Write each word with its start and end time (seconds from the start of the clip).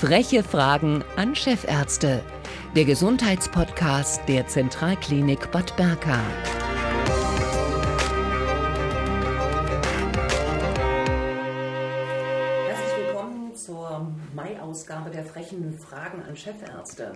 Freche 0.00 0.42
Fragen 0.42 1.04
an 1.16 1.34
Chefärzte. 1.34 2.22
Der 2.74 2.86
Gesundheitspodcast 2.86 4.26
der 4.26 4.46
Zentralklinik 4.46 5.50
Bad 5.50 5.76
Berka. 5.76 6.18
Herzlich 12.66 12.96
willkommen 12.96 13.54
zur 13.54 14.10
Mai-Ausgabe 14.34 15.10
der 15.10 15.22
frechen 15.22 15.78
Fragen 15.78 16.22
an 16.22 16.34
Chefärzte. 16.34 17.12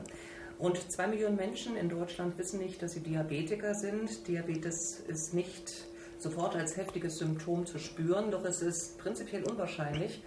Rund 0.61 0.93
zwei 0.93 1.07
Millionen 1.07 1.37
Menschen 1.37 1.79
in 1.79 1.89
Deutschland 1.89 2.37
wissen 2.37 2.61
nicht, 2.61 2.83
dass 2.83 2.93
sie 2.93 3.01
Diabetiker 3.01 3.75
sind. 3.75 4.29
Diabetes 4.29 5.01
ist 5.09 5.33
nicht 5.33 5.73
sofort 6.19 6.55
als 6.55 6.77
heftiges 6.77 7.17
Symptom 7.17 7.65
zu 7.65 7.79
spüren, 7.79 8.31
doch 8.31 8.45
es 8.45 8.61
ist 8.61 8.99
prinzipiell 8.99 9.45
unwahrscheinlich, 9.45 10.23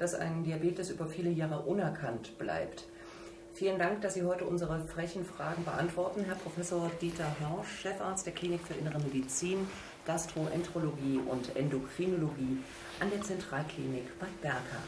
dass 0.00 0.14
ein 0.14 0.42
Diabetes 0.42 0.90
über 0.90 1.06
viele 1.06 1.30
Jahre 1.30 1.60
unerkannt 1.60 2.36
bleibt. 2.38 2.86
Vielen 3.52 3.78
Dank, 3.78 4.00
dass 4.00 4.14
Sie 4.14 4.22
heute 4.22 4.46
unsere 4.46 4.80
frechen 4.86 5.24
Fragen 5.24 5.64
beantworten, 5.64 6.24
Herr 6.24 6.36
Professor 6.36 6.90
Dieter 7.00 7.36
Hirsch, 7.38 7.82
Chefarzt 7.82 8.24
der 8.24 8.32
Klinik 8.32 8.60
für 8.66 8.74
Innere 8.74 8.98
Medizin, 9.00 9.68
Gastroenterologie 10.06 11.20
und 11.28 11.54
Endokrinologie 11.54 12.58
an 13.00 13.10
der 13.10 13.20
Zentralklinik 13.20 14.18
Bad 14.18 14.40
Berka. 14.40 14.82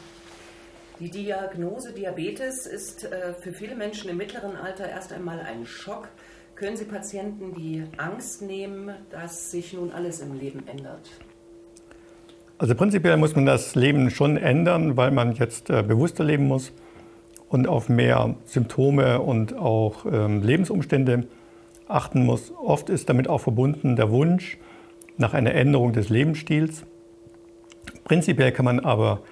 Die 0.99 1.11
Diagnose 1.11 1.93
Diabetes 1.93 2.65
ist 2.65 3.03
äh, 3.03 3.33
für 3.33 3.53
viele 3.53 3.75
Menschen 3.75 4.09
im 4.09 4.17
mittleren 4.17 4.55
Alter 4.55 4.89
erst 4.89 5.11
einmal 5.11 5.39
ein 5.39 5.65
Schock. 5.65 6.07
Können 6.55 6.77
Sie 6.77 6.85
Patienten 6.85 7.53
die 7.53 7.83
Angst 7.97 8.41
nehmen, 8.41 8.95
dass 9.11 9.51
sich 9.51 9.73
nun 9.73 9.91
alles 9.91 10.21
im 10.21 10.33
Leben 10.33 10.67
ändert? 10.67 11.09
Also 12.63 12.75
prinzipiell 12.75 13.17
muss 13.17 13.35
man 13.35 13.45
das 13.45 13.75
Leben 13.75 14.09
schon 14.09 14.37
ändern, 14.37 14.95
weil 14.95 15.11
man 15.11 15.33
jetzt 15.33 15.69
äh, 15.69 15.83
bewusster 15.83 16.23
leben 16.23 16.47
muss 16.47 16.71
und 17.49 17.67
auf 17.67 17.89
mehr 17.89 18.35
Symptome 18.45 19.19
und 19.19 19.53
auch 19.53 20.05
ähm, 20.09 20.41
Lebensumstände 20.41 21.25
achten 21.89 22.25
muss. 22.25 22.53
Oft 22.55 22.89
ist 22.89 23.09
damit 23.09 23.27
auch 23.27 23.39
verbunden 23.39 23.97
der 23.97 24.11
Wunsch 24.11 24.57
nach 25.17 25.33
einer 25.33 25.53
Änderung 25.53 25.91
des 25.91 26.07
Lebensstils. 26.07 26.85
Prinzipiell 28.05 28.53
kann 28.53 28.63
man 28.63 28.79
aber 28.79 29.23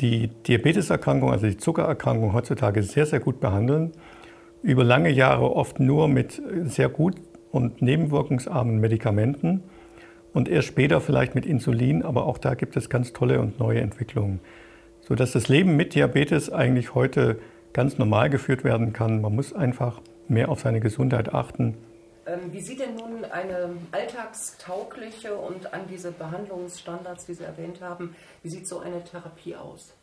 die 0.00 0.28
Diabeteserkrankung, 0.46 1.30
also 1.30 1.46
die 1.46 1.56
Zuckererkrankung 1.56 2.34
heutzutage 2.34 2.82
sehr, 2.82 3.06
sehr 3.06 3.20
gut 3.20 3.40
behandeln. 3.40 3.92
Über 4.62 4.84
lange 4.84 5.08
Jahre 5.08 5.56
oft 5.56 5.80
nur 5.80 6.08
mit 6.08 6.42
sehr 6.64 6.90
gut 6.90 7.14
und 7.50 7.80
nebenwirkungsarmen 7.80 8.78
Medikamenten 8.80 9.62
und 10.36 10.50
erst 10.50 10.68
später 10.68 11.00
vielleicht 11.00 11.34
mit 11.34 11.46
Insulin, 11.46 12.02
aber 12.02 12.26
auch 12.26 12.36
da 12.36 12.52
gibt 12.52 12.76
es 12.76 12.90
ganz 12.90 13.14
tolle 13.14 13.40
und 13.40 13.58
neue 13.58 13.80
Entwicklungen. 13.80 14.40
Sodass 15.00 15.32
das 15.32 15.48
Leben 15.48 15.76
mit 15.76 15.94
Diabetes 15.94 16.52
eigentlich 16.52 16.94
heute 16.94 17.38
ganz 17.72 17.96
normal 17.96 18.28
geführt 18.28 18.62
werden 18.62 18.92
kann. 18.92 19.22
Man 19.22 19.34
muss 19.34 19.54
einfach 19.54 20.02
mehr 20.28 20.50
auf 20.50 20.60
seine 20.60 20.80
Gesundheit 20.80 21.32
achten. 21.32 21.78
Ähm, 22.26 22.52
wie 22.52 22.60
sieht 22.60 22.80
denn 22.80 22.96
nun 22.96 23.24
eine 23.24 23.70
alltagstaugliche 23.92 25.34
und 25.34 25.72
an 25.72 25.80
diese 25.88 26.12
Behandlungsstandards, 26.12 27.24
die 27.24 27.32
Sie 27.32 27.44
erwähnt 27.44 27.80
haben, 27.80 28.14
wie 28.42 28.50
sieht 28.50 28.68
so 28.68 28.80
eine 28.80 29.02
Therapie 29.04 29.56
aus? 29.56 29.94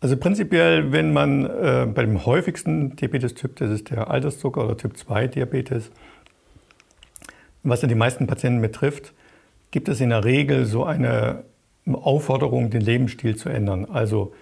Also 0.00 0.16
prinzipiell, 0.16 0.90
wenn 0.90 1.12
man 1.12 1.44
äh, 1.44 1.86
bei 1.92 2.02
dem 2.02 2.26
häufigsten 2.26 2.96
Diabetes-Typ, 2.96 3.56
das 3.56 3.70
ist 3.70 3.90
der 3.90 4.10
Alterszucker 4.10 4.64
oder 4.64 4.76
Typ 4.76 4.96
2 4.96 5.28
Diabetes, 5.28 5.92
was 7.68 7.82
ja 7.82 7.88
die 7.88 7.94
meisten 7.94 8.26
Patienten 8.26 8.60
betrifft, 8.60 9.12
gibt 9.70 9.88
es 9.88 10.00
in 10.00 10.10
der 10.10 10.24
Regel 10.24 10.64
so 10.64 10.84
eine 10.84 11.44
Aufforderung, 11.86 12.70
den 12.70 12.80
Lebensstil 12.80 13.36
zu 13.36 13.48
ändern. 13.48 13.86
Also 13.86 14.32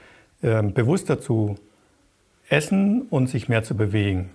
äh, 0.42 0.62
bewusster 0.62 1.20
zu 1.20 1.56
essen 2.48 3.02
und 3.02 3.28
sich 3.28 3.48
mehr 3.48 3.62
zu 3.62 3.77
bewegen. 3.77 4.30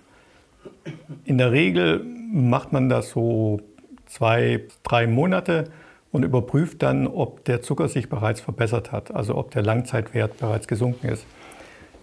In 1.24 1.38
der 1.38 1.52
Regel 1.52 2.04
macht 2.04 2.72
man 2.72 2.88
das 2.88 3.10
so 3.10 3.60
zwei, 4.06 4.62
drei 4.82 5.06
Monate 5.06 5.70
und 6.10 6.24
überprüft 6.24 6.82
dann, 6.82 7.06
ob 7.06 7.44
der 7.44 7.62
Zucker 7.62 7.88
sich 7.88 8.08
bereits 8.08 8.40
verbessert 8.40 8.92
hat, 8.92 9.14
also 9.14 9.36
ob 9.36 9.50
der 9.50 9.62
Langzeitwert 9.62 10.38
bereits 10.38 10.68
gesunken 10.68 11.08
ist. 11.08 11.24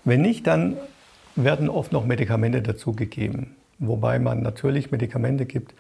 Wenn 0.04 0.22
nicht, 0.22 0.48
dann 0.48 0.78
werden 1.36 1.70
oft 1.70 1.92
noch 1.92 2.06
Medikamente 2.06 2.62
dazugegeben, 2.62 3.56
wobei 3.78 4.18
man 4.18 4.42
natürlich 4.42 4.92
Medikamente 4.92 5.46
gibt, 5.46 5.74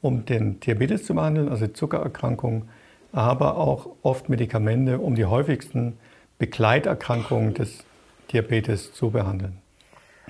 um 0.00 0.24
den 0.24 0.60
Diabetes 0.60 1.04
zu 1.04 1.14
behandeln, 1.14 1.48
also 1.48 1.66
die 1.66 1.72
Zuckererkrankung, 1.72 2.68
aber 3.12 3.56
auch 3.56 3.90
oft 4.02 4.28
Medikamente, 4.28 4.98
um 4.98 5.14
die 5.14 5.24
häufigsten 5.24 5.94
Begleiterkrankungen 6.38 7.54
des 7.54 7.84
Diabetes 8.32 8.92
zu 8.92 9.10
behandeln. 9.10 9.58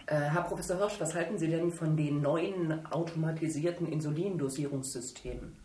Äh, 0.06 0.14
Herr 0.14 0.42
Professor 0.42 0.78
Hirsch, 0.78 1.00
was 1.00 1.14
halten 1.14 1.38
Sie 1.38 1.48
denn 1.48 1.70
von 1.70 1.96
den 1.96 2.22
neuen 2.22 2.86
automatisierten 2.90 3.90
Insulindosierungssystemen? 3.90 5.56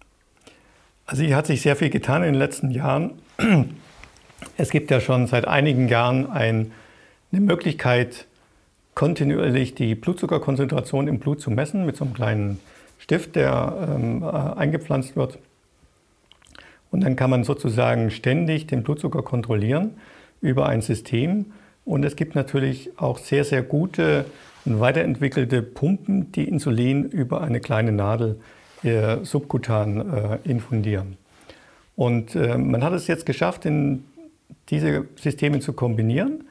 Also 1.06 1.24
hier 1.24 1.36
hat 1.36 1.48
sich 1.48 1.62
sehr 1.62 1.76
viel 1.76 1.90
getan 1.90 2.24
in 2.24 2.34
den 2.34 2.40
letzten 2.40 2.72
Jahren. 2.72 3.22
Es 4.58 4.72
gibt 4.72 4.92
ja 4.92 5.00
schon 5.00 5.28
seit 5.28 5.48
einigen 5.48 5.88
Jahren 5.88 6.30
ein, 6.30 6.72
eine 7.32 7.42
Möglichkeit, 7.42 8.28
kontinuierlich 8.96 9.76
die 9.76 9.96
Blutzuckerkonzentration 9.96 11.08
im 11.08 11.20
Blut 11.20 11.42
zu 11.42 11.50
messen 11.50 11.86
mit 11.86 11.96
so 11.96 12.06
einem 12.06 12.14
kleinen 12.14 12.60
Stift, 13.00 13.36
der 13.36 13.96
ähm, 13.96 14.24
äh, 14.24 14.28
eingepflanzt 14.28 15.16
wird. 15.16 15.40
Und 16.92 17.04
dann 17.04 17.16
kann 17.16 17.30
man 17.30 17.44
sozusagen 17.44 18.12
ständig 18.12 18.68
den 18.68 18.84
Blutzucker 18.84 19.24
kontrollieren 19.24 19.96
über 20.42 20.68
ein 20.68 20.82
System. 20.82 21.48
Und 21.86 22.06
es 22.06 22.16
gibt 22.16 22.36
natürlich 22.36 22.92
auch 22.98 23.18
sehr, 23.18 23.44
sehr 23.44 23.64
gute 23.64 24.26
und 24.66 24.80
weiterentwickelte 24.80 25.62
Pumpen, 25.62 26.32
die 26.32 26.48
Insulin 26.48 27.06
über 27.06 27.42
eine 27.42 27.60
kleine 27.60 27.92
Nadel 27.92 28.40
äh, 28.84 29.18
subkutan 29.24 30.14
äh, 30.14 30.38
infundieren. 30.44 31.18
Und 31.96 32.36
äh, 32.36 32.58
man 32.58 32.84
hat 32.84 32.94
es 32.94 33.08
jetzt 33.08 33.26
geschafft, 33.26 33.66
in 33.66 34.06
diese 34.70 35.06
Systeme 35.16 35.60
zu 35.60 35.74
kombinieren. 35.74 36.46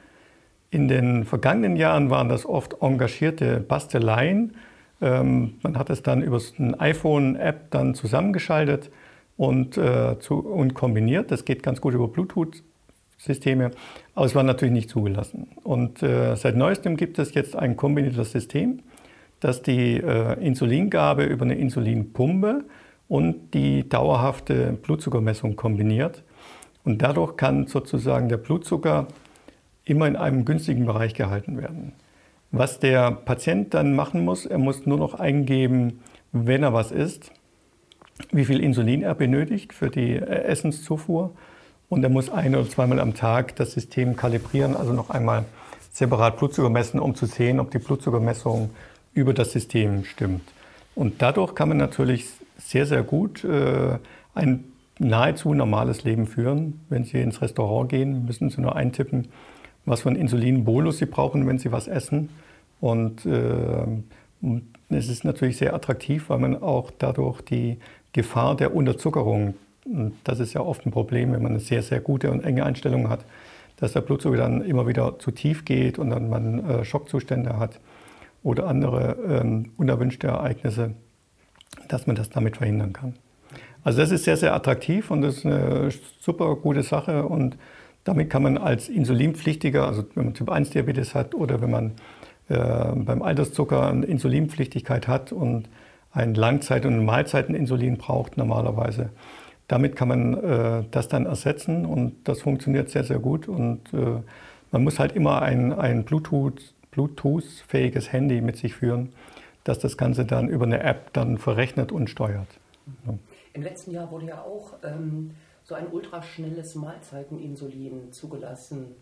In 0.69 0.87
den 0.87 1.25
vergangenen 1.25 1.75
Jahren 1.75 2.09
waren 2.09 2.29
das 2.29 2.45
oft 2.45 2.81
engagierte 2.81 3.59
Basteleien, 3.59 4.55
ähm, 5.03 5.55
man 5.61 5.77
hat 5.77 5.89
es 5.89 6.01
dann 6.01 6.23
über 6.23 6.39
eine 6.57 6.79
iPhone-App 6.79 7.69
dann 7.71 7.93
zusammengeschaltet 7.93 8.89
und, 9.35 9.77
äh, 9.77 10.17
zu, 10.19 10.35
und 10.35 10.73
kombiniert. 10.73 11.29
Das 11.29 11.45
geht 11.45 11.61
ganz 11.61 11.81
gut 11.81 11.93
über 11.93 12.07
Bluetooth-Systeme, 12.07 13.71
aber 14.15 14.25
es 14.25 14.33
war 14.33 14.43
natürlich 14.43 14.73
nicht 14.73 14.89
zugelassen. 14.89 15.49
Und 15.63 16.01
äh, 16.01 16.35
seit 16.35 16.55
neuestem 16.55 16.95
gibt 16.95 17.19
es 17.19 17.33
jetzt 17.33 17.55
ein 17.55 17.75
kombiniertes 17.75 18.31
System, 18.31 18.79
das 19.39 19.61
die 19.61 19.97
äh, 19.97 20.39
Insulingabe 20.39 21.25
über 21.25 21.43
eine 21.43 21.55
Insulinpumpe 21.55 22.63
und 23.09 23.53
die 23.53 23.87
dauerhafte 23.87 24.77
Blutzuckermessung 24.81 25.57
kombiniert. 25.57 26.23
Und 26.85 27.01
dadurch 27.01 27.35
kann 27.35 27.67
sozusagen 27.67 28.29
der 28.29 28.37
Blutzucker 28.37 29.07
immer 29.83 30.07
in 30.07 30.15
einem 30.15 30.45
günstigen 30.45 30.85
Bereich 30.85 31.13
gehalten 31.13 31.57
werden. 31.57 31.93
Was 32.55 32.77
der 32.77 33.09
Patient 33.09 33.73
dann 33.73 33.95
machen 33.95 34.23
muss, 34.23 34.45
er 34.45 34.59
muss 34.59 34.85
nur 34.85 34.99
noch 34.99 35.15
eingeben, 35.15 36.01
wenn 36.31 36.61
er 36.61 36.71
was 36.71 36.91
isst, 36.91 37.31
wie 38.31 38.45
viel 38.45 38.59
Insulin 38.59 39.01
er 39.01 39.15
benötigt 39.15 39.73
für 39.73 39.89
die 39.89 40.11
äh, 40.11 40.43
Essenszufuhr. 40.43 41.31
Und 41.89 42.03
er 42.03 42.11
muss 42.11 42.29
ein 42.29 42.55
oder 42.55 42.69
zweimal 42.69 42.99
am 42.99 43.15
Tag 43.15 43.55
das 43.55 43.71
System 43.71 44.15
kalibrieren, 44.15 44.75
also 44.75 44.93
noch 44.93 45.09
einmal 45.09 45.45
separat 45.91 46.37
Blutzucker 46.37 46.69
messen, 46.69 46.99
um 46.99 47.15
zu 47.15 47.25
sehen, 47.25 47.59
ob 47.59 47.71
die 47.71 47.79
Blutzuckermessung 47.79 48.69
über 49.15 49.33
das 49.33 49.51
System 49.51 50.05
stimmt. 50.05 50.43
Und 50.93 51.23
dadurch 51.23 51.55
kann 51.55 51.69
man 51.69 51.77
natürlich 51.77 52.27
sehr, 52.59 52.85
sehr 52.85 53.01
gut 53.01 53.43
äh, 53.43 53.97
ein 54.35 54.65
nahezu 54.99 55.55
normales 55.55 56.03
Leben 56.03 56.27
führen. 56.27 56.81
Wenn 56.89 57.03
Sie 57.03 57.19
ins 57.19 57.41
Restaurant 57.41 57.89
gehen, 57.89 58.25
müssen 58.25 58.51
Sie 58.51 58.61
nur 58.61 58.75
eintippen, 58.75 59.29
was 59.85 60.01
für 60.01 60.09
einen 60.09 60.19
Insulinbolus 60.19 60.99
Sie 60.99 61.07
brauchen, 61.07 61.47
wenn 61.47 61.57
Sie 61.57 61.71
was 61.71 61.87
essen. 61.87 62.29
Und 62.83 63.25
äh, 63.25 63.85
es 64.89 65.07
ist 65.07 65.23
natürlich 65.23 65.55
sehr 65.55 65.73
attraktiv, 65.73 66.25
weil 66.27 66.39
man 66.39 66.61
auch 66.61 66.91
dadurch 66.99 67.39
die 67.39 67.77
Gefahr 68.11 68.57
der 68.57 68.75
Unterzuckerung, 68.75 69.53
das 70.25 70.41
ist 70.41 70.51
ja 70.51 70.59
oft 70.59 70.85
ein 70.85 70.91
Problem, 70.91 71.31
wenn 71.31 71.41
man 71.41 71.53
eine 71.53 71.61
sehr, 71.61 71.81
sehr 71.81 72.01
gute 72.01 72.29
und 72.29 72.43
enge 72.43 72.65
Einstellung 72.65 73.07
hat, 73.07 73.23
dass 73.77 73.93
der 73.93 74.01
Blutzucker 74.01 74.35
dann 74.35 74.65
immer 74.65 74.85
wieder 74.85 75.17
zu 75.17 75.31
tief 75.31 75.63
geht 75.63 75.97
und 75.97 76.09
dann 76.09 76.29
man 76.29 76.69
äh, 76.69 76.83
Schockzustände 76.83 77.57
hat 77.57 77.79
oder 78.43 78.67
andere 78.67 79.15
ähm, 79.29 79.71
unerwünschte 79.77 80.27
Ereignisse, 80.27 80.93
dass 81.87 82.05
man 82.05 82.17
das 82.17 82.31
damit 82.31 82.57
verhindern 82.57 82.91
kann. 82.91 83.13
Also 83.85 84.01
das 84.01 84.11
ist 84.11 84.25
sehr, 84.25 84.35
sehr 84.35 84.53
attraktiv 84.53 85.09
und 85.09 85.21
das 85.21 85.37
ist 85.37 85.45
eine 85.45 85.89
super 86.19 86.53
gute 86.57 86.83
Sache 86.83 87.23
und 87.23 87.55
damit 88.03 88.29
kann 88.29 88.43
man 88.43 88.57
als 88.57 88.89
Insulinpflichtiger, 88.89 89.87
also 89.87 90.03
wenn 90.15 90.25
man 90.25 90.33
Typ 90.33 90.49
1 90.49 90.71
Diabetes 90.71 91.15
hat 91.15 91.33
oder 91.33 91.61
wenn 91.61 91.71
man 91.71 91.93
äh, 92.53 92.95
beim 92.95 93.21
Alterszucker 93.21 93.87
eine 93.87 94.05
Insulinpflichtigkeit 94.05 95.07
hat 95.07 95.31
und 95.31 95.67
ein 96.11 96.35
Langzeit- 96.35 96.85
und 96.85 97.03
Mahlzeiteninsulin 97.03 97.97
braucht 97.97 98.37
normalerweise. 98.37 99.09
Damit 99.67 99.95
kann 99.95 100.07
man 100.07 100.33
äh, 100.35 100.83
das 100.91 101.07
dann 101.07 101.25
ersetzen 101.25 101.85
und 101.85 102.15
das 102.25 102.41
funktioniert 102.41 102.89
sehr, 102.89 103.03
sehr 103.03 103.19
gut 103.19 103.47
und 103.47 103.93
äh, 103.93 104.21
Man 104.73 104.83
muss 104.83 104.97
halt 104.97 105.11
immer 105.11 105.43
ein, 105.43 105.71
ein 105.71 106.03
Bluetooth, 106.03 106.73
Bluetooth-fähiges 106.89 108.11
Handy 108.11 108.41
mit 108.41 108.57
sich 108.57 108.73
führen, 108.73 109.13
das 109.63 109.77
das 109.77 109.97
Ganze 109.97 110.25
dann 110.25 110.49
über 110.49 110.65
eine 110.65 110.81
App 110.81 111.13
dann 111.13 111.37
verrechnet 111.37 111.91
und 111.91 112.09
steuert. 112.09 112.47
Ja. 113.05 113.13
Im 113.53 113.61
letzten 113.61 113.91
Jahr 113.91 114.09
wurde 114.09 114.25
ja 114.25 114.41
auch 114.41 114.73
ähm, 114.83 115.35
so 115.63 115.75
ein 115.75 115.85
ultraschnelles 115.91 116.73
Mahlzeiteninsulin 116.73 118.11
zugelassen. 118.11 118.95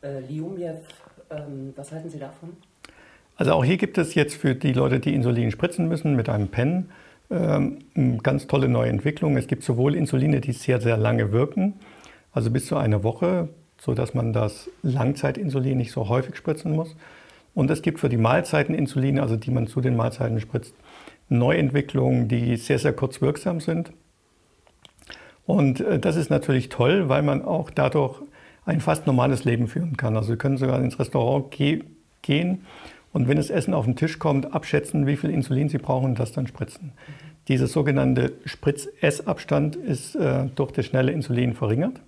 Äh, 0.00 0.20
Liumjev, 0.20 0.86
ähm, 1.30 1.72
was 1.74 1.90
halten 1.90 2.08
Sie 2.08 2.20
davon? 2.20 2.56
Also 3.36 3.52
auch 3.52 3.64
hier 3.64 3.76
gibt 3.76 3.98
es 3.98 4.14
jetzt 4.14 4.36
für 4.36 4.54
die 4.54 4.72
Leute, 4.72 4.98
die 4.98 5.14
Insulin 5.14 5.50
spritzen 5.50 5.88
müssen 5.88 6.16
mit 6.16 6.28
einem 6.28 6.48
Pen, 6.48 6.88
ähm, 7.30 7.78
ganz 8.22 8.46
tolle 8.46 8.68
neue 8.68 8.88
Entwicklung. 8.88 9.36
Es 9.36 9.46
gibt 9.46 9.62
sowohl 9.62 9.94
Insuline, 9.94 10.40
die 10.40 10.52
sehr, 10.52 10.80
sehr 10.80 10.96
lange 10.96 11.32
wirken, 11.32 11.74
also 12.32 12.50
bis 12.50 12.66
zu 12.66 12.76
einer 12.76 13.02
Woche, 13.02 13.48
sodass 13.78 14.14
man 14.14 14.32
das 14.32 14.70
Langzeitinsulin 14.82 15.76
nicht 15.76 15.92
so 15.92 16.08
häufig 16.08 16.36
spritzen 16.36 16.72
muss. 16.72 16.96
Und 17.54 17.70
es 17.70 17.82
gibt 17.82 18.00
für 18.00 18.08
die 18.08 18.16
Mahlzeiteninsuline, 18.16 19.20
also 19.20 19.36
die 19.36 19.50
man 19.50 19.66
zu 19.66 19.80
den 19.80 19.96
Mahlzeiten 19.96 20.40
spritzt, 20.40 20.74
Neuentwicklungen, 21.28 22.28
die 22.28 22.56
sehr, 22.56 22.78
sehr 22.78 22.92
kurz 22.92 23.20
wirksam 23.20 23.60
sind. 23.60 23.92
Und 25.44 25.80
äh, 25.80 25.98
das 25.98 26.16
ist 26.16 26.30
natürlich 26.30 26.70
toll, 26.70 27.08
weil 27.08 27.22
man 27.22 27.42
auch 27.42 27.70
dadurch 27.70 28.22
ein 28.64 28.80
fast 28.80 29.06
normales 29.06 29.44
Leben 29.44 29.68
führen 29.68 29.96
kann. 29.96 30.16
Also 30.16 30.32
Sie 30.32 30.38
können 30.38 30.56
sogar 30.56 30.80
ins 30.80 30.98
Restaurant 30.98 31.50
ge 31.50 31.84
gehen 32.22 32.64
und 33.16 33.28
wenn 33.28 33.38
das 33.38 33.48
Essen 33.48 33.72
auf 33.72 33.86
den 33.86 33.96
Tisch 33.96 34.18
kommt, 34.18 34.52
abschätzen, 34.52 35.06
wie 35.06 35.16
viel 35.16 35.30
Insulin 35.30 35.70
Sie 35.70 35.78
brauchen 35.78 36.10
und 36.10 36.18
das 36.18 36.32
dann 36.32 36.46
spritzen. 36.46 36.92
Dieser 37.48 37.66
sogenannte 37.66 38.34
Spritz-Essabstand 38.44 39.74
ist 39.74 40.16
äh, 40.16 40.50
durch 40.54 40.70
das 40.72 40.84
schnelle 40.84 41.12
Insulin 41.12 41.54
verringert. 41.54 41.98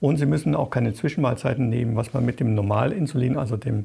Und 0.00 0.16
Sie 0.16 0.26
müssen 0.26 0.56
auch 0.56 0.70
keine 0.70 0.94
Zwischenmahlzeiten 0.94 1.68
nehmen, 1.68 1.94
was 1.94 2.12
man 2.12 2.24
mit 2.24 2.40
dem 2.40 2.56
Normalinsulin, 2.56 3.38
also 3.38 3.56
dem 3.56 3.84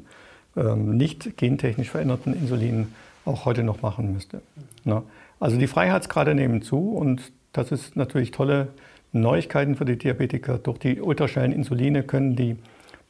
ähm, 0.56 0.96
nicht 0.96 1.36
gentechnisch 1.36 1.90
veränderten 1.90 2.34
Insulin, 2.34 2.88
auch 3.24 3.44
heute 3.44 3.62
noch 3.62 3.82
machen 3.82 4.12
müsste. 4.12 4.42
Na? 4.82 5.04
Also 5.38 5.58
die 5.58 5.68
Freiheitsgrade 5.68 6.34
nehmen 6.34 6.60
zu 6.60 6.90
und 6.90 7.30
das 7.52 7.70
ist 7.70 7.94
natürlich 7.94 8.32
tolle 8.32 8.66
Neuigkeiten 9.12 9.76
für 9.76 9.84
die 9.84 9.96
Diabetiker. 9.96 10.58
Durch 10.58 10.78
die 10.78 11.00
ultraschnellen 11.00 11.52
Insuline 11.52 12.02
können 12.02 12.34
die 12.34 12.56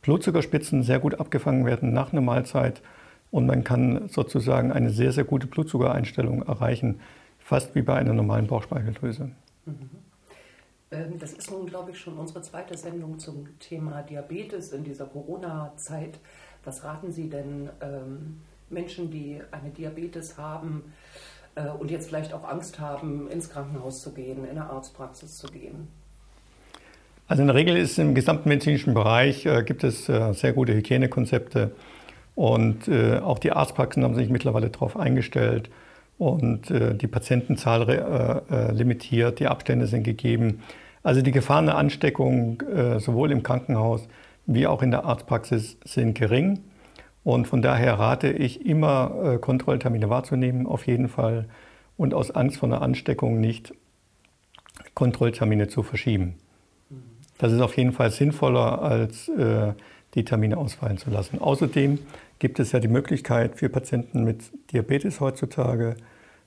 Blutzuckerspitzen 0.03 0.83
sehr 0.83 0.99
gut 0.99 1.19
abgefangen 1.19 1.65
werden 1.65 1.95
nach 1.95 2.13
einer 2.13 2.21
Mahlzeit 2.21 2.83
und 3.33 3.47
man 3.47 3.65
kann 3.65 4.09
sozusagen 4.09 4.71
eine 4.71 4.91
sehr, 4.91 5.11
sehr 5.11 5.25
gute 5.25 5.49
Blutzuckereinstellung 5.49 6.43
erreichen, 6.43 7.01
fast 7.41 7.75
wie 7.75 7.83
bei 7.83 7.97
einer 7.97 8.13
normalen 8.13 8.47
Bauchspeicheldrüse. 8.47 9.31
Mhm. 9.65 9.91
Ähm, 10.93 11.19
das 11.19 11.33
ist 11.33 11.51
nun, 11.51 11.67
glaube 11.67 11.91
ich, 11.91 11.99
schon 11.99 12.19
unsere 12.19 12.43
zweite 12.43 12.77
Sendung 12.77 13.19
zum 13.19 13.59
Thema 13.59 14.03
Diabetes 14.03 14.73
in 14.73 14.85
dieser 14.85 15.07
Corona-Zeit. 15.07 16.21
Was 16.65 16.85
raten 16.85 17.11
Sie 17.11 17.29
denn 17.29 17.71
ähm, 17.81 18.43
Menschen, 18.69 19.11
die 19.11 19.41
eine 19.51 19.71
Diabetes 19.71 20.37
haben 20.37 20.93
äh, 21.55 21.69
und 21.69 21.91
jetzt 21.91 22.09
vielleicht 22.09 22.35
auch 22.35 22.45
Angst 22.45 22.79
haben, 22.79 23.31
ins 23.31 23.49
Krankenhaus 23.49 24.03
zu 24.03 24.13
gehen, 24.13 24.45
in 24.45 24.51
eine 24.51 24.69
Arztpraxis 24.69 25.39
zu 25.39 25.47
gehen? 25.47 25.89
Also 27.29 27.41
in 27.41 27.47
der 27.47 27.57
Regel 27.57 27.79
ist 27.79 27.99
im 27.99 28.15
gesamten 28.15 28.51
medizinischen 28.51 28.93
Bereich 28.93 29.47
äh, 29.47 29.63
gibt 29.63 29.85
es 29.85 30.07
äh, 30.11 30.35
sehr 30.35 30.53
gute 30.53 30.75
Hygienekonzepte 30.75 31.73
und 32.43 32.89
äh, 32.89 33.21
auch 33.21 33.39
die 33.39 33.53
Arztpraxen 33.53 34.03
haben 34.03 34.17
sich 34.17 34.29
mittlerweile 34.29 34.69
darauf 34.69 34.97
eingestellt 34.97 35.71
und 36.19 36.73
äh, 36.73 36.93
die 36.93 37.07
Patientenzahl 37.07 37.89
äh, 37.89 38.53
äh, 38.53 38.73
limitiert, 38.73 39.39
die 39.39 39.47
Abstände 39.47 39.87
sind 39.87 40.03
gegeben. 40.03 40.61
Also 41.05 41.23
die 41.23 41.31
Gefahren 41.31 41.67
der 41.67 41.77
Ansteckung 41.77 42.61
äh, 42.63 42.99
sowohl 42.99 43.31
im 43.31 43.45
Krankenhaus 43.45 44.09
wie 44.47 44.67
auch 44.67 44.83
in 44.83 44.91
der 44.91 45.05
Arztpraxis 45.05 45.77
sind 45.85 46.19
gering. 46.19 46.59
Und 47.23 47.47
von 47.47 47.63
daher 47.63 48.01
rate 48.01 48.33
ich 48.33 48.67
immer, 48.67 49.35
äh, 49.35 49.39
Kontrolltermine 49.39 50.11
wahrzunehmen, 50.11 50.67
auf 50.67 50.89
jeden 50.89 51.09
Fall. 51.09 51.47
Und 51.97 52.13
aus 52.13 52.33
Angst 52.33 52.57
vor 52.57 52.69
einer 52.69 52.83
Ansteckung 52.83 53.41
nicht 53.41 53.73
Kontrolltermine 54.95 55.69
zu 55.69 55.85
verschieben. 55.85 56.35
Das 57.39 57.53
ist 57.53 57.61
auf 57.61 57.77
jeden 57.77 57.93
Fall 57.93 58.11
sinnvoller 58.11 58.83
als 58.83 59.31
die 60.15 60.25
Termine 60.25 60.59
ausfallen 60.59 60.99
zu 60.99 61.11
lassen. 61.11 61.41
Außerdem 61.41 61.99
gibt 62.43 62.59
es 62.59 62.73
ja 62.73 62.81
die 62.81 62.89
Möglichkeit 62.89 63.55
für 63.55 63.69
Patienten 63.69 64.25
mit 64.25 64.51
Diabetes 64.73 65.21
heutzutage, 65.21 65.97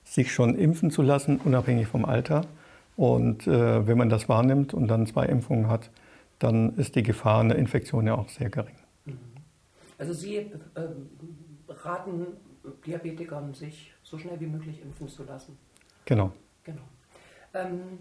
sich 0.04 0.30
schon 0.30 0.54
impfen 0.54 0.90
zu 0.90 1.00
lassen, 1.00 1.40
unabhängig 1.42 1.86
vom 1.86 2.04
Alter. 2.04 2.42
Und 2.96 3.46
äh, 3.46 3.86
wenn 3.86 3.96
man 3.96 4.10
das 4.10 4.28
wahrnimmt 4.28 4.74
und 4.74 4.88
dann 4.88 5.06
zwei 5.06 5.24
Impfungen 5.24 5.70
hat, 5.70 5.90
dann 6.38 6.76
ist 6.76 6.96
die 6.96 7.02
Gefahr 7.02 7.40
einer 7.40 7.56
Infektion 7.56 8.06
ja 8.06 8.14
auch 8.14 8.28
sehr 8.28 8.50
gering. 8.50 8.74
Mhm. 9.06 9.18
Also 9.96 10.12
Sie 10.12 10.36
äh, 10.36 10.50
raten 11.66 12.26
Diabetikern, 12.86 13.54
sich 13.54 13.94
so 14.02 14.18
schnell 14.18 14.38
wie 14.38 14.48
möglich 14.48 14.82
impfen 14.82 15.08
zu 15.08 15.24
lassen. 15.24 15.56
Genau. 16.04 16.30
genau. 16.62 16.82
Ähm, 17.54 18.00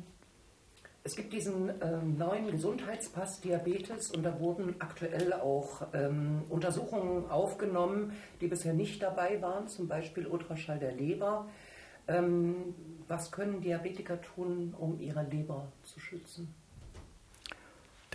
es 1.06 1.16
gibt 1.16 1.34
diesen 1.34 1.70
ähm, 1.84 2.18
neuen 2.18 2.50
Gesundheitspass 2.50 3.40
Diabetes 3.40 4.10
und 4.10 4.24
da 4.24 4.40
wurden 4.40 4.74
aktuell 4.80 5.34
auch 5.34 5.84
ähm, 5.94 6.42
Untersuchungen 6.50 7.30
aufgenommen, 7.30 8.14
die 8.42 8.48
bisher 8.48 8.74
nicht 8.74 9.04
dabei 9.04 9.40
waren, 9.40 9.68
zum 9.68 9.88
Beispiel 9.88 10.26
Ultraschall 10.26 10.80
der 10.80 10.94
Leber. 10.94 11.46
Ähm, 12.08 12.56
was 13.08 13.32
können 13.32 13.62
Diabetiker 13.62 14.20
tun, 14.20 14.74
um 14.80 15.00
ihre 15.00 15.24
Leber 15.24 15.68
zu 15.84 16.00
schützen? 16.00 16.54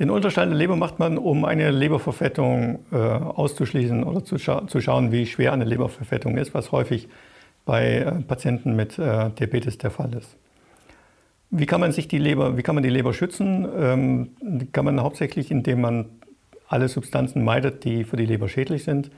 Den 0.01 0.11
Ultraschall 0.11 0.49
der 0.49 0.57
Leber 0.57 0.75
macht 0.75 0.99
man, 0.99 1.17
um 1.17 1.45
eine 1.45 1.71
Leberverfettung 1.71 2.85
äh, 2.91 2.97
auszuschließen 2.97 4.03
oder 4.03 4.25
zu, 4.25 4.37
scha 4.37 4.67
zu, 4.67 4.81
schauen, 4.81 5.13
wie 5.13 5.27
schwer 5.27 5.53
eine 5.53 5.65
Leberverfettung 5.65 6.37
ist, 6.39 6.55
was 6.55 6.73
häufig 6.73 7.09
bei 7.65 7.99
äh, 7.99 8.21
Patienten 8.23 8.75
mit 8.75 8.99
äh, 8.99 9.31
Diabetes 9.31 9.79
der 9.79 9.93
Fall 9.93 10.13
ist. 10.15 10.37
Wie 11.51 11.67
kann 11.67 11.81
man 11.81 11.93
sich 11.93 12.07
die 12.07 12.19
Leber, 12.19 12.57
wie 12.57 12.63
kann 12.63 12.77
man 12.77 12.85
die 12.85 12.91
Leber 12.91 13.13
schützen? 13.13 13.67
Ähm, 13.77 14.31
kann 14.73 14.85
man 14.85 15.01
hauptsächlich, 15.01 15.51
indem 15.51 15.81
man 15.81 16.07
alle 16.69 16.89
Substanzen 16.89 17.43
meidet, 17.43 17.85
die 17.85 18.05
für 18.05 18.17
die 18.17 18.27
Leber 18.27 18.49
schädlich 18.49 18.85
sind. 18.85 19.11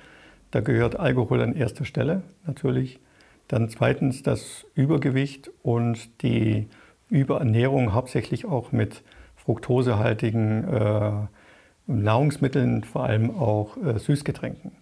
Da 0.51 0.61
gehört 0.61 0.99
Alkohol 0.99 1.43
an 1.43 1.55
erster 1.55 1.85
Stelle 1.85 2.23
natürlich. 2.47 3.01
Dann 3.49 3.69
zweitens 3.69 4.23
das 4.23 4.65
Übergewicht 4.75 5.51
und 5.63 6.23
die 6.23 6.69
Überernährung, 7.11 7.93
hauptsächlich 7.93 8.47
auch 8.47 8.73
mit 8.73 9.03
fruktosehaltigen 9.37 10.65
äh, 10.69 11.13
Nahrungsmitteln, 11.87 12.85
vor 12.85 13.05
allem 13.05 13.31
auch 13.31 13.77
äh, 13.77 13.99
Süßgetränken. 13.99 14.73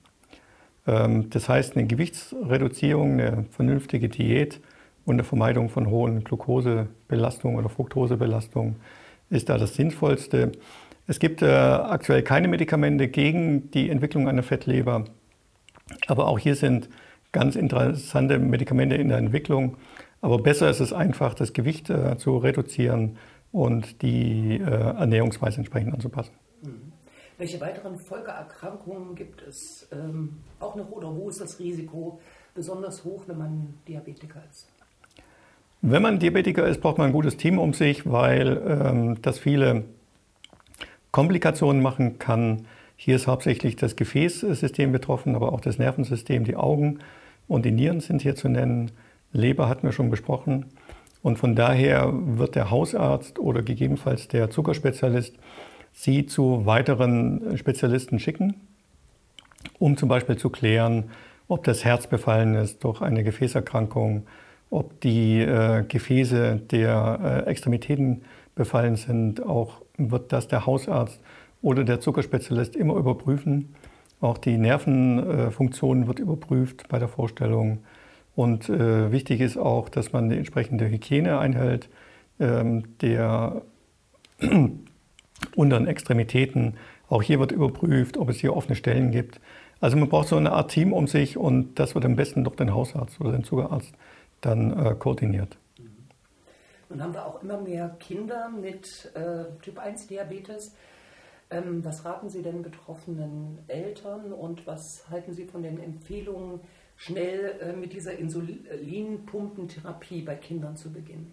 Ähm, 0.86 1.30
das 1.30 1.48
heißt, 1.48 1.76
eine 1.76 1.86
Gewichtsreduzierung, 1.86 3.14
eine 3.14 3.44
vernünftige 3.50 4.08
Diät 4.08 4.60
eine 5.10 5.24
Vermeidung 5.24 5.68
von 5.68 5.88
hohen 5.88 6.24
Glukosebelastung 6.24 7.56
oder 7.56 7.68
Fructosebelastung 7.68 8.76
ist 9.30 9.48
da 9.48 9.58
das 9.58 9.74
Sinnvollste. 9.74 10.52
Es 11.06 11.18
gibt 11.18 11.42
äh, 11.42 11.46
aktuell 11.46 12.22
keine 12.22 12.48
Medikamente 12.48 13.08
gegen 13.08 13.70
die 13.70 13.90
Entwicklung 13.90 14.28
einer 14.28 14.42
Fettleber, 14.42 15.04
aber 16.06 16.28
auch 16.28 16.38
hier 16.38 16.54
sind 16.54 16.88
ganz 17.32 17.56
interessante 17.56 18.38
Medikamente 18.38 18.96
in 18.96 19.08
der 19.08 19.18
Entwicklung. 19.18 19.76
Aber 20.20 20.38
besser 20.38 20.68
ist 20.68 20.80
es 20.80 20.92
einfach, 20.92 21.34
das 21.34 21.52
Gewicht 21.52 21.90
äh, 21.90 22.16
zu 22.18 22.36
reduzieren 22.36 23.16
und 23.52 24.02
die 24.02 24.56
äh, 24.56 24.64
Ernährungsweise 24.64 25.58
entsprechend 25.58 25.94
anzupassen. 25.94 26.32
Mhm. 26.62 26.92
Welche 27.38 27.58
weiteren 27.60 27.98
Folgeerkrankungen 27.98 29.14
gibt 29.14 29.40
es 29.42 29.88
ähm, 29.92 30.40
auch 30.58 30.76
noch 30.76 30.90
oder 30.90 31.14
wo 31.16 31.30
ist 31.30 31.40
das 31.40 31.58
Risiko 31.58 32.20
besonders 32.54 33.02
hoch, 33.02 33.22
wenn 33.28 33.38
man 33.38 33.74
Diabetiker 33.88 34.42
ist? 34.50 34.68
Wenn 35.82 36.02
man 36.02 36.18
Diabetiker 36.18 36.66
ist, 36.66 36.80
braucht 36.80 36.98
man 36.98 37.08
ein 37.08 37.12
gutes 37.12 37.38
Team 37.38 37.58
um 37.58 37.72
sich, 37.72 38.10
weil 38.10 38.60
ähm, 38.66 39.22
das 39.22 39.38
viele 39.38 39.84
Komplikationen 41.10 41.82
machen 41.82 42.18
kann. 42.18 42.66
Hier 42.96 43.16
ist 43.16 43.26
hauptsächlich 43.26 43.76
das 43.76 43.96
Gefäßsystem 43.96 44.92
betroffen, 44.92 45.34
aber 45.34 45.52
auch 45.52 45.60
das 45.60 45.78
Nervensystem, 45.78 46.44
die 46.44 46.56
Augen 46.56 46.98
und 47.48 47.64
die 47.64 47.70
Nieren 47.70 48.00
sind 48.00 48.20
hier 48.20 48.34
zu 48.34 48.48
nennen. 48.48 48.90
Leber 49.32 49.68
hatten 49.68 49.86
wir 49.86 49.92
schon 49.92 50.10
besprochen. 50.10 50.66
Und 51.22 51.38
von 51.38 51.54
daher 51.54 52.12
wird 52.12 52.56
der 52.56 52.70
Hausarzt 52.70 53.38
oder 53.38 53.62
gegebenenfalls 53.62 54.28
der 54.28 54.50
Zuckerspezialist 54.50 55.34
Sie 55.92 56.26
zu 56.26 56.66
weiteren 56.66 57.56
Spezialisten 57.58 58.20
schicken, 58.20 58.54
um 59.78 59.96
zum 59.96 60.08
Beispiel 60.08 60.36
zu 60.36 60.48
klären, 60.48 61.10
ob 61.48 61.64
das 61.64 61.84
Herz 61.84 62.06
befallen 62.06 62.54
ist 62.54 62.84
durch 62.84 63.00
eine 63.02 63.24
Gefäßerkrankung, 63.24 64.26
ob 64.70 65.00
die 65.00 65.40
äh, 65.40 65.84
Gefäße 65.86 66.56
der 66.70 67.44
äh, 67.46 67.50
Extremitäten 67.50 68.22
befallen 68.54 68.96
sind, 68.96 69.44
auch 69.44 69.82
wird 69.96 70.32
das 70.32 70.48
der 70.48 70.66
Hausarzt 70.66 71.20
oder 71.60 71.84
der 71.84 72.00
Zuckerspezialist 72.00 72.76
immer 72.76 72.94
überprüfen. 72.94 73.74
Auch 74.20 74.38
die 74.38 74.56
Nervenfunktion 74.58 76.04
äh, 76.04 76.06
wird 76.06 76.18
überprüft 76.18 76.88
bei 76.88 76.98
der 76.98 77.08
Vorstellung. 77.08 77.80
Und 78.34 78.68
äh, 78.68 79.10
wichtig 79.10 79.40
ist 79.40 79.56
auch, 79.56 79.88
dass 79.88 80.12
man 80.12 80.30
die 80.30 80.36
entsprechende 80.36 80.88
Hygiene 80.88 81.38
einhält 81.38 81.88
ähm, 82.38 82.84
der 83.00 83.62
unteren 85.56 85.86
Extremitäten, 85.86 86.74
Auch 87.08 87.22
hier 87.22 87.40
wird 87.40 87.52
überprüft, 87.52 88.16
ob 88.16 88.28
es 88.28 88.38
hier 88.38 88.56
offene 88.56 88.76
Stellen 88.76 89.10
gibt. 89.10 89.40
Also 89.80 89.96
man 89.96 90.08
braucht 90.08 90.28
so 90.28 90.36
eine 90.36 90.52
Art 90.52 90.70
Team 90.70 90.92
um 90.92 91.06
sich 91.06 91.36
und 91.36 91.78
das 91.78 91.94
wird 91.94 92.04
am 92.04 92.14
besten 92.14 92.44
durch 92.44 92.56
den 92.56 92.72
Hausarzt 92.72 93.20
oder 93.20 93.32
den 93.32 93.44
Zugarzt 93.44 93.94
dann 94.40 94.86
äh, 94.86 94.94
koordiniert. 94.94 95.58
Nun 96.88 97.02
haben 97.02 97.12
wir 97.14 97.26
auch 97.26 97.42
immer 97.42 97.60
mehr 97.60 97.96
Kinder 98.00 98.48
mit 98.48 99.10
äh, 99.14 99.44
Typ 99.62 99.78
1 99.78 100.08
Diabetes. 100.08 100.74
Ähm, 101.50 101.84
was 101.84 102.04
raten 102.04 102.28
Sie 102.28 102.42
denn 102.42 102.62
betroffenen 102.62 103.58
Eltern 103.68 104.32
und 104.32 104.66
was 104.66 105.04
halten 105.10 105.32
Sie 105.32 105.46
von 105.46 105.62
den 105.62 105.80
Empfehlungen, 105.80 106.60
schnell 106.96 107.54
äh, 107.60 107.72
mit 107.72 107.92
dieser 107.92 108.18
Insulinpumpentherapie 108.18 110.22
bei 110.22 110.34
Kindern 110.34 110.76
zu 110.76 110.92
beginnen? 110.92 111.32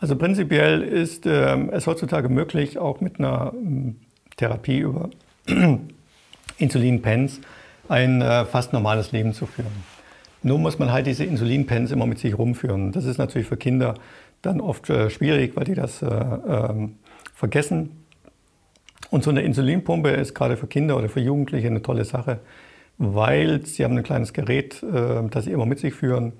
Also 0.00 0.16
prinzipiell 0.16 0.82
ist 0.82 1.26
äh, 1.26 1.56
es 1.70 1.86
heutzutage 1.86 2.28
möglich, 2.28 2.78
auch 2.78 3.00
mit 3.00 3.18
einer 3.18 3.52
äh, 3.54 3.92
Therapie 4.36 4.78
über 4.78 5.10
Insulinpens 6.58 7.40
ein 7.88 8.20
äh, 8.20 8.44
fast 8.44 8.72
normales 8.72 9.12
Leben 9.12 9.32
zu 9.32 9.46
führen. 9.46 9.97
Nur 10.42 10.58
muss 10.58 10.78
man 10.78 10.92
halt 10.92 11.06
diese 11.06 11.24
Insulinpens 11.24 11.90
immer 11.90 12.06
mit 12.06 12.18
sich 12.18 12.38
rumführen. 12.38 12.92
Das 12.92 13.04
ist 13.04 13.18
natürlich 13.18 13.48
für 13.48 13.56
Kinder 13.56 13.94
dann 14.42 14.60
oft 14.60 14.88
äh, 14.88 15.10
schwierig, 15.10 15.56
weil 15.56 15.64
die 15.64 15.74
das 15.74 16.02
äh, 16.02 16.06
ähm, 16.06 16.96
vergessen. 17.34 18.04
Und 19.10 19.24
so 19.24 19.30
eine 19.30 19.42
Insulinpumpe 19.42 20.10
ist 20.10 20.34
gerade 20.34 20.56
für 20.56 20.66
Kinder 20.66 20.96
oder 20.96 21.08
für 21.08 21.20
Jugendliche 21.20 21.66
eine 21.66 21.82
tolle 21.82 22.04
Sache, 22.04 22.40
weil 22.98 23.64
sie 23.64 23.84
haben 23.84 23.96
ein 23.96 24.02
kleines 24.02 24.32
Gerät, 24.32 24.82
äh, 24.82 25.28
das 25.30 25.44
sie 25.44 25.52
immer 25.52 25.66
mit 25.66 25.78
sich 25.78 25.94
führen. 25.94 26.34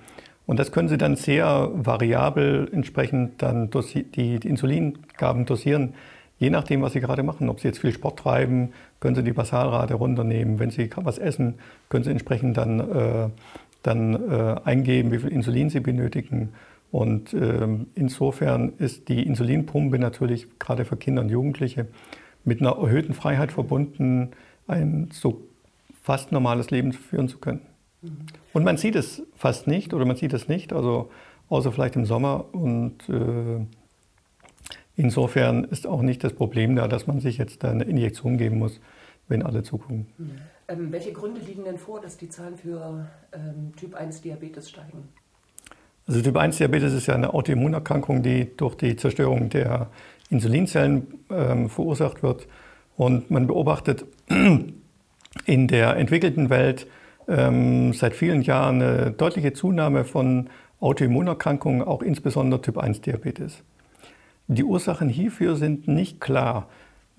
Und 0.47 0.59
das 0.59 0.73
können 0.73 0.89
sie 0.89 0.97
dann 0.97 1.17
sehr 1.17 1.71
variabel 1.75 2.69
entsprechend 2.73 3.43
dann 3.43 3.71
die 3.71 4.37
Insulingaben 4.37 5.45
dosieren, 5.45 5.95
je 6.39 6.49
nachdem, 6.49 6.81
was 6.81 6.95
sie 6.95 7.01
gerade 7.01 7.23
machen. 7.23 7.51
Ob 7.51 7.61
sie 7.61 7.69
jetzt 7.69 7.81
viel 7.81 7.93
Sport 7.93 8.21
treiben, 8.21 8.73
können 9.01 9.15
sie 9.15 9.23
die 9.23 9.33
Basalrate 9.33 9.95
runternehmen. 9.95 10.59
Wenn 10.59 10.71
sie 10.71 10.89
was 10.97 11.19
essen, 11.19 11.57
können 11.91 12.05
sie 12.05 12.11
entsprechend 12.11 12.57
dann, 12.57 12.81
äh, 12.81 13.29
dann 13.83 14.31
äh, 14.31 14.61
eingeben, 14.65 15.13
wie 15.13 15.19
viel 15.19 15.31
Insulin 15.31 15.71
sie 15.71 15.81
benötigen. 15.81 16.51
Und 16.91 17.35
ähm, 17.35 17.89
insofern 17.95 18.73
ist 18.79 19.09
die 19.09 19.27
Insulinpumpe 19.27 19.99
natürlich 19.99 20.59
gerade 20.59 20.85
für 20.85 20.97
Kinder 20.97 21.23
und 21.23 21.29
Jugendliche 21.29 21.87
mit 22.45 22.61
einer 22.61 22.77
erhöhten 22.79 23.15
Freiheit 23.15 23.53
verbunden, 23.53 24.31
ein 24.67 25.09
so 25.13 25.43
fast 26.03 26.33
normales 26.33 26.71
Leben 26.71 26.93
führen 26.93 27.29
zu 27.29 27.39
können. 27.39 27.61
Mhm. 28.01 28.19
Und 28.53 28.65
man 28.65 28.77
sieht 28.79 28.97
es 28.97 29.23
fast 29.37 29.67
nicht 29.67 29.93
oder 29.93 30.07
man 30.07 30.17
sieht 30.17 30.33
es 30.33 30.49
nicht, 30.49 30.73
also 30.73 31.11
außer 31.49 31.73
vielleicht 31.73 31.97
im 31.97 32.07
Sommer. 32.07 32.47
Und 32.53 33.09
äh, 33.09 33.65
insofern 34.97 35.65
ist 35.65 35.87
auch 35.87 36.03
nicht 36.03 36.25
das 36.25 36.33
Problem 36.33 36.75
da, 36.77 36.89
dass 36.89 37.07
man 37.07 37.21
sich 37.21 37.39
jetzt 37.39 37.65
eine 37.65 37.85
Injektion 37.85 38.39
geben 38.39 38.59
muss, 38.59 38.81
wenn 39.29 39.43
alle 39.43 39.63
zugucken. 39.63 40.07
Mhm. 40.17 40.31
Ähm, 40.69 40.93
welche 40.93 41.13
Gründe 41.13 41.41
liegen 41.41 41.65
denn 41.65 41.79
vor, 41.79 42.01
dass 42.01 42.19
die 42.19 42.29
Zahlen 42.29 42.57
für 42.57 43.09
ähm, 43.33 43.73
Typ 43.77 43.95
1 43.95 44.21
Diabetes 44.21 44.69
steigen? 44.69 45.09
Also 46.07 46.21
Typ 46.21 46.37
1 46.37 46.59
Diabetes 46.59 46.93
ist 46.93 47.07
ja 47.07 47.15
eine 47.15 47.33
Autoimmunerkrankung, 47.33 48.23
die 48.23 48.55
durch 48.57 48.75
die 48.75 48.95
Zerstörung 48.97 49.49
der 49.49 49.89
Insulinzellen 50.29 51.07
ähm, 51.31 51.71
verursacht 51.71 52.23
wird. 52.23 52.47
Und 52.97 53.31
man 53.31 53.47
beobachtet 53.47 54.05
in 54.29 55.69
der 55.69 55.97
entwickelten 55.97 56.51
Welt 56.51 56.87
ähm, 57.29 57.95
seit 57.95 58.15
vielen 58.15 58.43
Jahren 58.43 58.83
eine 58.83 59.11
deutliche 59.11 59.55
Zunahme 59.55 60.05
von 60.05 60.51
Autoimmunerkrankungen, 60.81 61.83
auch 61.83 62.03
insbesondere 62.03 62.61
Typ 62.61 62.77
1 62.77 63.01
Diabetes. 63.01 63.63
Die 64.49 64.65
Ursachen 64.65 65.09
hierfür 65.09 65.57
sind 65.57 65.89
nicht 65.89 66.21
klar. 66.21 66.69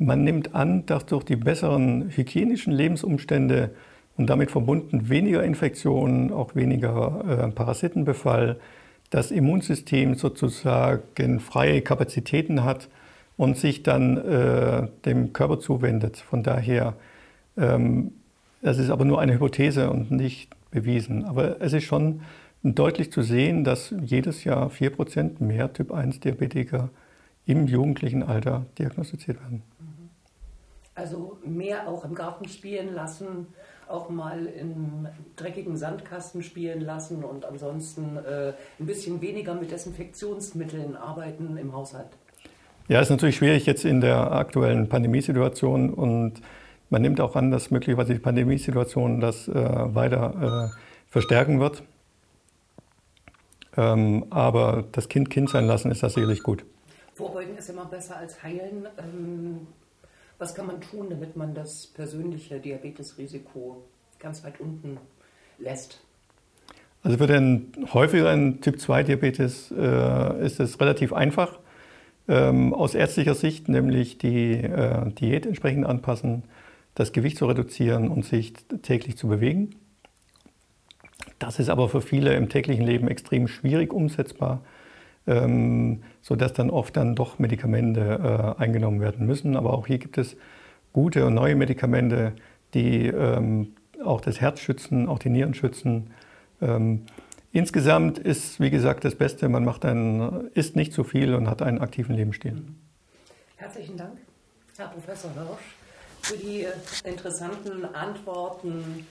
Man 0.01 0.23
nimmt 0.23 0.55
an, 0.55 0.85
dass 0.85 1.05
durch 1.05 1.25
die 1.25 1.35
besseren 1.35 2.09
hygienischen 2.09 2.71
Lebensumstände 2.71 3.71
und 4.15 4.29
damit 4.29 4.49
verbunden 4.49 5.09
weniger 5.09 5.43
Infektionen, 5.43 6.31
auch 6.31 6.55
weniger 6.55 7.25
äh, 7.27 7.51
Parasitenbefall, 7.51 8.59
das 9.09 9.29
Immunsystem 9.29 10.15
sozusagen 10.15 11.41
freie 11.41 11.81
Kapazitäten 11.81 12.63
hat 12.63 12.87
und 13.35 13.57
sich 13.57 13.83
dann 13.83 14.17
äh, 14.17 14.87
dem 15.03 15.33
Körper 15.33 15.59
zuwendet. 15.59 16.17
Von 16.17 16.43
daher, 16.43 16.95
ähm, 17.57 18.11
das 18.61 18.77
ist 18.77 18.91
aber 18.91 19.03
nur 19.03 19.19
eine 19.19 19.33
Hypothese 19.33 19.89
und 19.89 20.11
nicht 20.11 20.49
bewiesen. 20.71 21.25
Aber 21.25 21.59
es 21.61 21.73
ist 21.73 21.83
schon 21.83 22.21
deutlich 22.63 23.11
zu 23.11 23.21
sehen, 23.21 23.65
dass 23.65 23.93
jedes 24.01 24.45
Jahr 24.45 24.69
4% 24.69 25.43
mehr 25.43 25.73
Typ-1-Diabetiker 25.73 26.89
im 27.45 27.67
jugendlichen 27.67 28.23
Alter 28.23 28.65
diagnostiziert 28.77 29.41
werden. 29.41 29.63
Also 30.99 31.37
mehr 31.45 31.87
auch 31.87 32.03
im 32.03 32.13
Garten 32.13 32.49
spielen 32.49 32.93
lassen, 32.93 33.47
auch 33.87 34.09
mal 34.09 34.45
im 34.45 35.07
dreckigen 35.37 35.77
Sandkasten 35.77 36.43
spielen 36.43 36.81
lassen 36.81 37.23
und 37.23 37.45
ansonsten 37.45 38.17
äh, 38.17 38.51
ein 38.79 38.85
bisschen 38.85 39.21
weniger 39.21 39.53
mit 39.53 39.71
Desinfektionsmitteln 39.71 40.97
arbeiten 40.97 41.55
im 41.55 41.73
Haushalt. 41.73 42.09
Ja, 42.89 42.99
ist 42.99 43.11
natürlich 43.11 43.37
schwierig 43.37 43.65
jetzt 43.65 43.85
in 43.85 44.01
der 44.01 44.33
aktuellen 44.33 44.89
Pandemiesituation 44.89 45.93
und 45.93 46.41
man 46.89 47.01
nimmt 47.01 47.21
auch 47.21 47.37
an, 47.37 47.49
dass 47.49 47.71
möglicherweise 47.71 48.13
die 48.13 48.19
Pandemiesituation 48.19 49.21
das 49.21 49.47
äh, 49.47 49.53
weiter 49.53 50.71
äh, 50.73 51.09
verstärken 51.09 51.61
wird. 51.61 51.81
Ähm, 53.77 54.25
aber 54.31 54.83
das 54.91 55.07
Kind 55.07 55.29
Kind 55.29 55.49
sein 55.49 55.65
lassen 55.65 55.91
ist 55.91 56.03
das 56.03 56.15
sicherlich 56.15 56.43
gut. 56.43 56.65
Vorbeugen 57.13 57.55
ist 57.57 57.69
immer 57.69 57.85
besser 57.85 58.17
als 58.17 58.43
heilen. 58.43 58.87
Ähm, 58.97 59.67
was 60.39 60.55
kann 60.55 60.67
man 60.67 60.81
tun, 60.81 61.08
damit 61.10 61.36
man 61.36 61.53
das 61.53 61.88
persönliche 61.88 62.60
Diabetesrisiko 62.60 63.84
ganz 64.17 64.43
weit 64.43 64.60
unten 64.60 64.98
lässt? 65.60 66.00
Also 67.03 67.17
für 67.17 67.27
den 67.27 67.72
häufigeren 67.93 68.62
Typ-2-Diabetes 68.62 69.72
äh, 69.72 70.46
ist 70.46 70.60
es 70.60 70.79
relativ 70.79 71.13
einfach. 71.13 71.60
Ähm, 72.27 72.74
aus 72.74 72.96
ärztlicher 72.96 73.36
Sicht 73.36 73.69
nämlich 73.69 74.17
die 74.17 74.53
äh, 74.53 75.10
Diät 75.12 75.46
entsprechend 75.46 75.86
anpassen, 75.86 76.43
das 76.96 77.12
Gewicht 77.12 77.38
zu 77.38 77.46
reduzieren 77.46 78.10
und 78.10 78.25
sich 78.25 78.53
täglich 78.81 79.17
zu 79.17 79.27
bewegen. 79.27 79.75
Das 81.38 81.60
ist 81.60 81.69
aber 81.69 81.88
für 81.88 82.01
viele 82.01 82.36
im 82.36 82.50
täglichen 82.50 82.86
Leben 82.86 83.08
extrem 83.08 83.48
schwierig 83.48 83.93
umsetzbar 83.93 84.62
ähm, 85.29 86.01
sodass 86.21 86.53
dann 86.53 86.71
oft 86.71 86.98
dann 86.98 87.15
doch 87.15 87.38
Medikamente 87.38 88.55
äh, 88.57 88.62
eingenommen 88.62 89.00
werden 89.00 89.27
müssen. 89.27 89.55
Aber 89.55 89.74
auch 89.74 89.86
hier 89.86 90.00
gibt 90.00 90.17
es 90.17 90.36
gute 90.91 91.25
und 91.25 91.36
neue 91.36 91.55
Medikamente, 91.55 92.33
die 92.74 93.05
ähm, 93.07 93.75
auch 94.03 94.21
das 94.21 94.41
Herz 94.41 94.59
schützen, 94.59 95.07
auch 95.07 95.19
die 95.19 95.29
Nieren 95.29 95.53
schützen. 95.53 96.12
Ähm, 96.62 97.05
insgesamt 97.51 98.17
ist, 98.17 98.59
wie 98.59 98.71
gesagt, 98.71 99.05
das 99.05 99.15
Beste, 99.15 99.50
man 99.50 99.63
macht 99.63 99.86
ein, 99.86 100.50
isst 100.55 100.75
nicht 100.75 100.93
zu 100.93 101.03
viel 101.03 101.36
und 101.36 101.48
hat 101.48 101.62
einen 101.62 101.79
aktiven 101.79 102.15
Lebensstil. 102.15 102.63
Herzlichen 103.57 103.98
Dank, 103.98 104.17
Herr 104.77 104.88
Professor 104.88 105.31
Hirsch, 105.33 105.75
für 106.21 106.38
die 106.38 106.63
äh, 106.63 106.71
interessanten 107.03 107.86
Antworten 107.93 109.05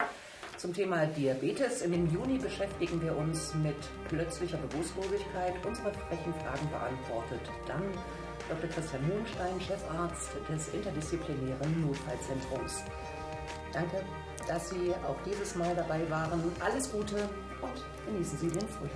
zum 0.58 0.74
Thema 0.74 1.06
Diabetes. 1.06 1.82
Im 1.82 2.12
Juni 2.12 2.36
beschäftigen 2.38 3.00
wir 3.00 3.16
uns 3.16 3.54
mit 3.54 3.76
plötzlicher 4.08 4.58
Bewusstlosigkeit. 4.58 5.54
Unsere 5.64 5.92
frechen 5.92 6.34
Fragen 6.34 6.68
beantwortet 6.70 7.40
dann 7.66 7.84
Dr. 8.48 8.68
Christian 8.70 9.06
Mohnstein, 9.08 9.60
Chefarzt 9.60 10.30
des 10.50 10.68
interdisziplinären 10.74 11.80
Notfallzentrums. 11.82 12.82
Danke, 13.72 14.02
dass 14.48 14.70
Sie 14.70 14.92
auch 15.06 15.16
dieses 15.24 15.54
Mal 15.54 15.74
dabei 15.76 16.08
waren. 16.10 16.42
Alles 16.60 16.90
Gute 16.90 17.28
und 17.62 17.84
genießen 18.06 18.38
Sie 18.38 18.48
den 18.48 18.68
Frühling. 18.68 18.90